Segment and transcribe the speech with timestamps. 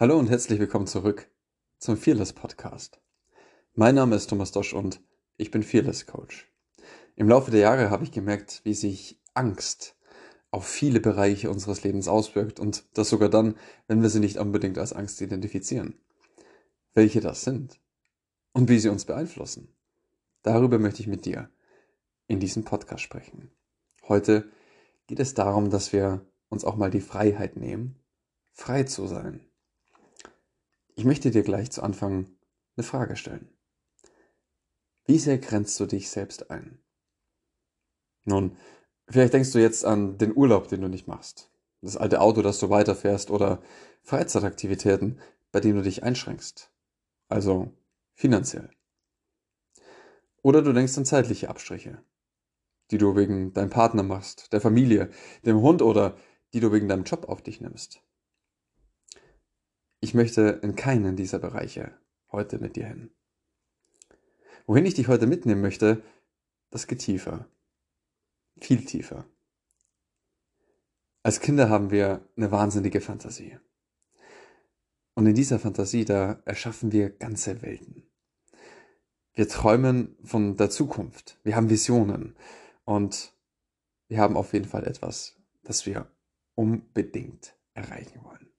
[0.00, 1.30] Hallo und herzlich willkommen zurück
[1.76, 3.02] zum Fearless Podcast.
[3.74, 5.02] Mein Name ist Thomas Dosch und
[5.36, 6.50] ich bin Fearless Coach.
[7.16, 9.98] Im Laufe der Jahre habe ich gemerkt, wie sich Angst
[10.50, 13.58] auf viele Bereiche unseres Lebens auswirkt und das sogar dann,
[13.88, 16.00] wenn wir sie nicht unbedingt als Angst identifizieren.
[16.94, 17.78] Welche das sind
[18.54, 19.76] und wie sie uns beeinflussen.
[20.40, 21.50] Darüber möchte ich mit dir
[22.26, 23.50] in diesem Podcast sprechen.
[24.08, 24.50] Heute
[25.08, 28.02] geht es darum, dass wir uns auch mal die Freiheit nehmen,
[28.54, 29.44] frei zu sein
[31.00, 32.28] ich möchte dir gleich zu Anfang
[32.76, 33.48] eine Frage stellen.
[35.06, 36.78] Wie sehr grenzt du dich selbst ein?
[38.26, 38.58] Nun,
[39.08, 41.50] vielleicht denkst du jetzt an den Urlaub, den du nicht machst,
[41.80, 43.62] das alte Auto, das du weiterfährst oder
[44.02, 45.18] Freizeitaktivitäten,
[45.52, 46.70] bei denen du dich einschränkst,
[47.30, 47.72] also
[48.12, 48.68] finanziell.
[50.42, 52.04] Oder du denkst an zeitliche Abstriche,
[52.90, 55.08] die du wegen deinem Partner machst, der Familie,
[55.46, 56.18] dem Hund oder
[56.52, 58.02] die du wegen deinem Job auf dich nimmst.
[60.00, 61.94] Ich möchte in keinen dieser Bereiche
[62.32, 63.10] heute mit dir hin.
[64.66, 66.02] Wohin ich dich heute mitnehmen möchte,
[66.70, 67.46] das geht tiefer.
[68.58, 69.26] Viel tiefer.
[71.22, 73.58] Als Kinder haben wir eine wahnsinnige Fantasie.
[75.14, 78.10] Und in dieser Fantasie, da erschaffen wir ganze Welten.
[79.34, 81.38] Wir träumen von der Zukunft.
[81.44, 82.36] Wir haben Visionen.
[82.84, 83.34] Und
[84.08, 86.10] wir haben auf jeden Fall etwas, das wir
[86.54, 88.49] unbedingt erreichen wollen.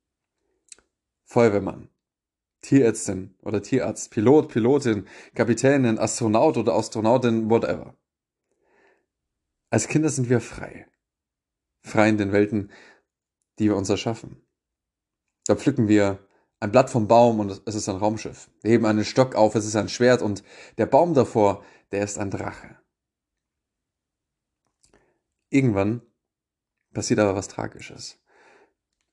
[1.32, 1.88] Feuerwehrmann,
[2.60, 7.96] Tierärztin oder Tierarzt, Pilot, Pilotin, Kapitänin, Astronaut oder Astronautin, whatever.
[9.70, 10.88] Als Kinder sind wir frei.
[11.84, 12.70] Frei in den Welten,
[13.60, 14.46] die wir uns erschaffen.
[15.46, 16.20] Da pflücken wir
[16.60, 18.52] ein Blatt vom Baum und es ist ein Raumschiff.
[18.62, 20.44] Wir heben einen Stock auf, es ist ein Schwert und
[20.78, 22.78] der Baum davor, der ist ein Drache.
[25.50, 26.02] Irgendwann
[26.94, 28.20] passiert aber was Tragisches.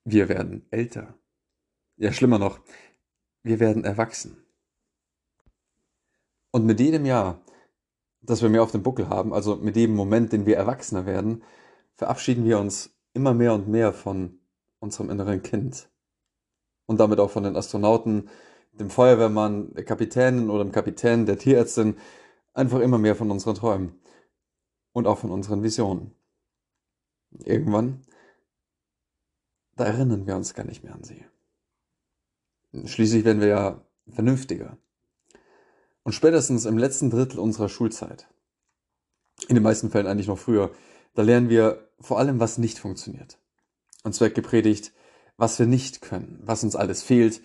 [0.03, 1.17] Wir werden älter.
[2.01, 2.61] Ja, schlimmer noch,
[3.43, 4.41] wir werden erwachsen.
[6.49, 7.41] Und mit jedem Jahr,
[8.21, 11.43] das wir mehr auf dem Buckel haben, also mit jedem Moment, den wir erwachsener werden,
[11.97, 14.39] verabschieden wir uns immer mehr und mehr von
[14.79, 15.89] unserem inneren Kind.
[16.85, 18.29] Und damit auch von den Astronauten,
[18.71, 21.97] dem Feuerwehrmann, der Kapitänin oder dem Kapitän, der Tierärztin,
[22.53, 23.99] einfach immer mehr von unseren Träumen
[24.93, 26.15] und auch von unseren Visionen.
[27.43, 28.03] Irgendwann,
[29.75, 31.25] da erinnern wir uns gar nicht mehr an sie.
[32.85, 34.77] Schließlich werden wir ja vernünftiger.
[36.03, 38.27] Und spätestens im letzten Drittel unserer Schulzeit,
[39.47, 40.71] in den meisten Fällen eigentlich noch früher,
[41.15, 43.39] da lernen wir vor allem, was nicht funktioniert.
[44.03, 44.93] Uns wird gepredigt,
[45.37, 47.41] was wir nicht können, was uns alles fehlt,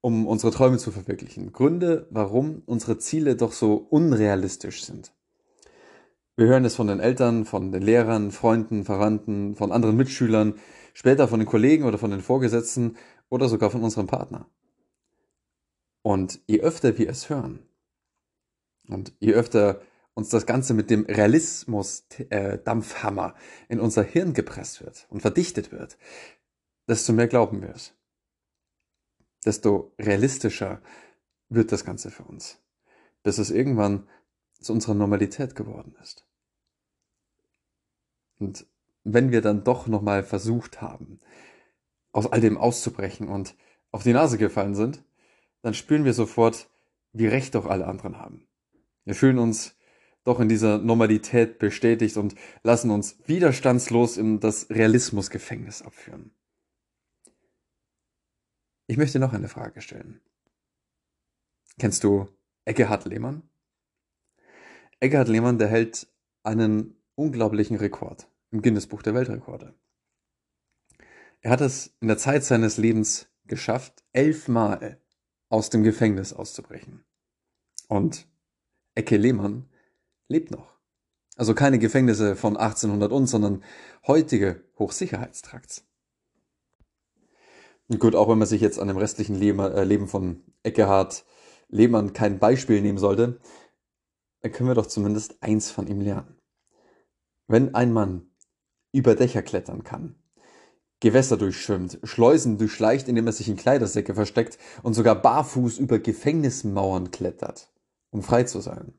[0.00, 1.52] um unsere Träume zu verwirklichen.
[1.52, 5.12] Gründe, warum unsere Ziele doch so unrealistisch sind.
[6.36, 10.54] Wir hören es von den Eltern, von den Lehrern, Freunden, Verwandten, von anderen Mitschülern,
[10.92, 12.96] später von den Kollegen oder von den Vorgesetzten
[13.28, 14.46] oder sogar von unserem Partner.
[16.04, 17.66] Und je öfter wir es hören
[18.88, 19.80] und je öfter
[20.12, 25.96] uns das Ganze mit dem Realismus-Dampfhammer äh, in unser Hirn gepresst wird und verdichtet wird,
[26.86, 27.94] desto mehr glauben wir es.
[29.46, 30.82] Desto realistischer
[31.48, 32.58] wird das Ganze für uns,
[33.22, 34.06] bis es irgendwann
[34.60, 36.26] zu unserer Normalität geworden ist.
[38.38, 38.66] Und
[39.04, 41.18] wenn wir dann doch nochmal versucht haben,
[42.12, 43.56] aus all dem auszubrechen und
[43.90, 45.02] auf die Nase gefallen sind,
[45.64, 46.68] dann spüren wir sofort,
[47.14, 48.46] wie recht doch alle anderen haben.
[49.06, 49.74] Wir fühlen uns
[50.22, 56.34] doch in dieser Normalität bestätigt und lassen uns widerstandslos in das Realismusgefängnis abführen.
[58.86, 60.20] Ich möchte noch eine Frage stellen.
[61.78, 62.28] Kennst du
[62.66, 63.48] Eckehard Lehmann?
[65.00, 66.08] Eckehard Lehmann, der hält
[66.42, 69.74] einen unglaublichen Rekord im Guinness-Buch der Weltrekorde.
[71.40, 75.00] Er hat es in der Zeit seines Lebens geschafft, elfmal
[75.48, 77.04] aus dem Gefängnis auszubrechen.
[77.88, 78.26] Und
[78.94, 79.68] Ecke Lehmann
[80.28, 80.74] lebt noch.
[81.36, 83.64] Also keine Gefängnisse von 1800 und, sondern
[84.06, 85.84] heutige Hochsicherheitstrakts.
[87.98, 91.24] Gut, auch wenn man sich jetzt an dem restlichen äh, Leben von Eckehard
[91.68, 93.40] Lehmann kein Beispiel nehmen sollte,
[94.40, 96.38] dann können wir doch zumindest eins von ihm lernen.
[97.46, 98.30] Wenn ein Mann
[98.92, 100.16] über Dächer klettern kann,
[101.04, 107.10] Gewässer durchschwimmt, Schleusen durchschleicht, indem er sich in Kleidersäcke versteckt und sogar barfuß über Gefängnismauern
[107.10, 107.70] klettert,
[108.08, 108.94] um frei zu sein.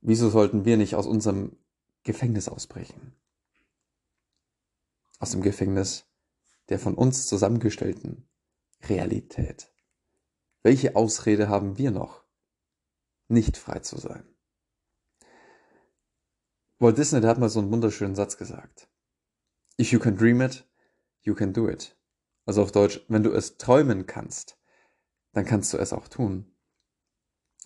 [0.00, 1.58] Wieso sollten wir nicht aus unserem
[2.02, 3.12] Gefängnis ausbrechen?
[5.18, 6.06] Aus dem Gefängnis
[6.70, 8.26] der von uns zusammengestellten
[8.88, 9.70] Realität.
[10.62, 12.24] Welche Ausrede haben wir noch,
[13.28, 14.24] nicht frei zu sein?
[16.78, 18.88] Walt Disney hat mal so einen wunderschönen Satz gesagt.
[19.80, 20.66] If you can dream it,
[21.22, 21.96] you can do it.
[22.46, 24.58] Also auf Deutsch, wenn du es träumen kannst,
[25.32, 26.46] dann kannst du es auch tun.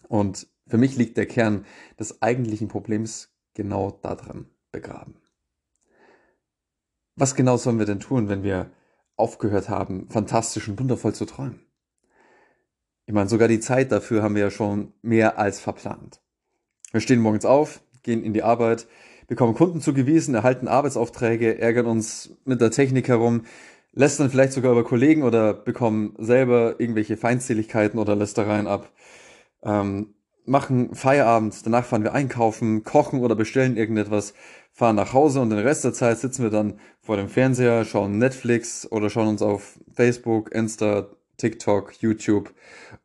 [0.09, 1.64] Und für mich liegt der Kern
[1.99, 5.20] des eigentlichen Problems genau darin begraben.
[7.17, 8.70] Was genau sollen wir denn tun, wenn wir
[9.17, 11.65] aufgehört haben, fantastisch und wundervoll zu träumen?
[13.06, 16.23] Ich meine, sogar die Zeit dafür haben wir ja schon mehr als verplant.
[16.93, 18.87] Wir stehen morgens auf, gehen in die Arbeit,
[19.32, 23.46] bekommen Kunden zugewiesen, erhalten Arbeitsaufträge, ärgern uns mit der Technik herum,
[23.94, 28.93] lästern vielleicht sogar über Kollegen oder bekommen selber irgendwelche Feindseligkeiten oder Lästereien ab,
[29.62, 30.12] ähm,
[30.44, 34.34] machen Feierabend, danach fahren wir einkaufen, kochen oder bestellen irgendetwas,
[34.70, 38.19] fahren nach Hause und den Rest der Zeit sitzen wir dann vor dem Fernseher, schauen
[38.19, 41.08] Netflix oder schauen uns auf Facebook, Insta,
[41.38, 42.52] TikTok, YouTube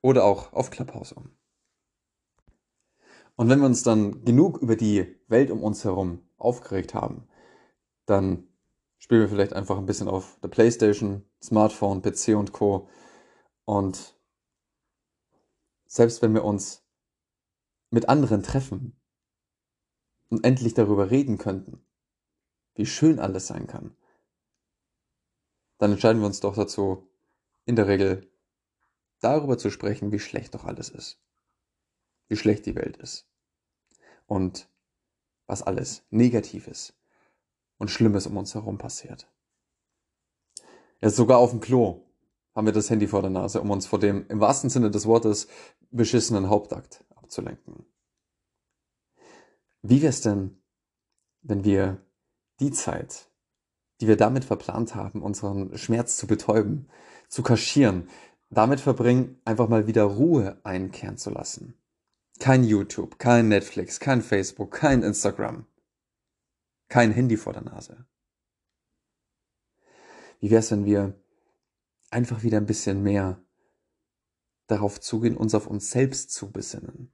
[0.02, 1.30] oder auch auf Clubhouse um.
[3.38, 7.28] Und wenn wir uns dann genug über die Welt um uns herum aufgeregt haben,
[8.06, 8.48] dann
[8.98, 12.90] spielen wir vielleicht einfach ein bisschen auf der Playstation, Smartphone, PC und Co.
[13.66, 14.18] Und
[15.86, 16.84] selbst wenn wir uns
[17.90, 19.00] mit anderen treffen
[20.30, 21.86] und endlich darüber reden könnten,
[22.76, 23.96] wie schön alles sein kann,
[25.78, 27.08] dann entscheiden wir uns doch dazu,
[27.66, 28.30] in der Regel
[29.20, 31.22] darüber zu sprechen, wie schlecht doch alles ist
[32.28, 33.28] wie schlecht die Welt ist
[34.26, 34.70] und
[35.48, 36.94] was alles Negatives
[37.78, 39.32] und Schlimmes um uns herum passiert.
[41.02, 42.04] Jetzt sogar auf dem Klo
[42.56, 45.06] haben wir das Handy vor der Nase, um uns vor dem im wahrsten Sinne des
[45.06, 45.48] Wortes
[45.92, 47.86] beschissenen Hauptakt abzulenken.
[49.84, 50.62] Wie wäre es denn,
[51.44, 52.04] wenn wir
[52.60, 53.30] die Zeit,
[54.02, 56.90] die wir damit verplant haben, unseren Schmerz zu betäuben,
[57.30, 58.10] zu kaschieren,
[58.50, 61.76] damit verbringen, einfach mal wieder Ruhe einkehren zu lassen?
[62.40, 65.66] Kein YouTube, kein Netflix, kein Facebook, kein Instagram.
[66.88, 68.06] Kein Handy vor der Nase.
[70.40, 71.20] Wie wäre es, wenn wir
[72.12, 73.44] einfach wieder ein bisschen mehr
[74.68, 77.12] darauf zugehen, uns auf uns selbst zu besinnen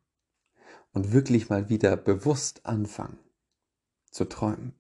[0.92, 3.20] und wirklich mal wieder bewusst anfangen
[4.12, 4.74] zu träumen.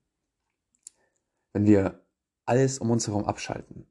[1.54, 2.06] Wenn wir
[2.45, 3.88] alles um uns herum abschalten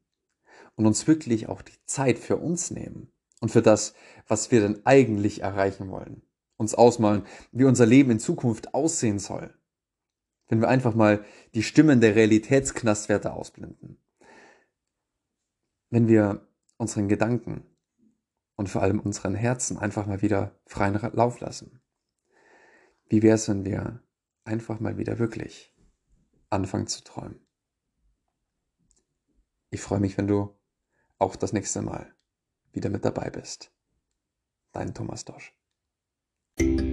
[0.75, 3.11] und uns wirklich auch die Zeit für uns nehmen
[3.41, 3.93] und für das,
[4.27, 6.21] was wir denn eigentlich erreichen wollen
[6.63, 9.53] uns ausmalen, wie unser Leben in Zukunft aussehen soll.
[10.47, 11.23] Wenn wir einfach mal
[11.53, 13.97] die Stimmen der Realitätsknastwerte ausblenden.
[15.89, 17.65] Wenn wir unseren Gedanken
[18.55, 21.81] und vor allem unseren Herzen einfach mal wieder freien Lauf lassen.
[23.07, 24.01] Wie wäre es, wenn wir
[24.43, 25.75] einfach mal wieder wirklich
[26.49, 27.45] anfangen zu träumen?
[29.69, 30.55] Ich freue mich, wenn du
[31.17, 32.13] auch das nächste Mal
[32.71, 33.71] wieder mit dabei bist.
[34.71, 35.55] Dein Thomas Dosch.
[36.59, 36.92] Thank you.